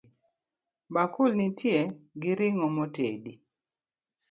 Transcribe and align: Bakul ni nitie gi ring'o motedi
Bakul 0.93 1.31
ni 1.35 1.45
nitie 1.49 1.79
gi 2.21 2.31
ring'o 2.39 2.67
motedi 2.75 3.33